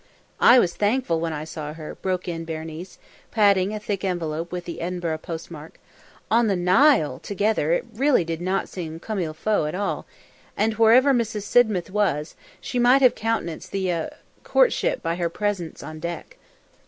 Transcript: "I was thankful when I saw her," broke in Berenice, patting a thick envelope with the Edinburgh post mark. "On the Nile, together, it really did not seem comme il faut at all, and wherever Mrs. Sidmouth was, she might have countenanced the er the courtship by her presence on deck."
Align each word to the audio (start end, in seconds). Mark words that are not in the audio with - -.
"I 0.39 0.57
was 0.57 0.73
thankful 0.75 1.19
when 1.19 1.31
I 1.31 1.43
saw 1.43 1.73
her," 1.75 1.93
broke 1.93 2.27
in 2.27 2.43
Berenice, 2.43 2.97
patting 3.29 3.71
a 3.71 3.79
thick 3.79 4.03
envelope 4.03 4.51
with 4.51 4.65
the 4.65 4.81
Edinburgh 4.81 5.19
post 5.19 5.51
mark. 5.51 5.79
"On 6.31 6.47
the 6.47 6.55
Nile, 6.55 7.19
together, 7.19 7.71
it 7.71 7.85
really 7.93 8.23
did 8.25 8.41
not 8.41 8.67
seem 8.67 8.99
comme 8.99 9.19
il 9.19 9.35
faut 9.35 9.67
at 9.67 9.75
all, 9.75 10.07
and 10.57 10.73
wherever 10.73 11.13
Mrs. 11.13 11.43
Sidmouth 11.43 11.91
was, 11.91 12.33
she 12.59 12.79
might 12.79 13.03
have 13.03 13.13
countenanced 13.13 13.71
the 13.71 13.91
er 13.91 14.05
the 14.09 14.15
courtship 14.43 15.03
by 15.03 15.17
her 15.17 15.29
presence 15.29 15.83
on 15.83 15.99
deck." 15.99 16.37